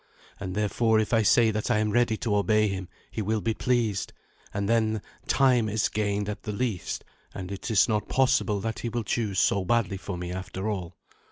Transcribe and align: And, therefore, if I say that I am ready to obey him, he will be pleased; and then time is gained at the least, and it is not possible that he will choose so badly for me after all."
And, 0.39 0.55
therefore, 0.55 0.99
if 0.99 1.13
I 1.13 1.21
say 1.21 1.51
that 1.51 1.69
I 1.69 1.77
am 1.77 1.91
ready 1.91 2.17
to 2.17 2.35
obey 2.35 2.67
him, 2.67 2.89
he 3.11 3.21
will 3.21 3.39
be 3.39 3.53
pleased; 3.53 4.13
and 4.51 4.67
then 4.67 5.03
time 5.27 5.69
is 5.69 5.89
gained 5.89 6.27
at 6.27 6.41
the 6.41 6.51
least, 6.51 7.03
and 7.35 7.51
it 7.51 7.69
is 7.69 7.87
not 7.87 8.09
possible 8.09 8.59
that 8.61 8.79
he 8.79 8.89
will 8.89 9.03
choose 9.03 9.37
so 9.37 9.63
badly 9.63 9.97
for 9.97 10.17
me 10.17 10.31
after 10.31 10.67
all." 10.67 10.95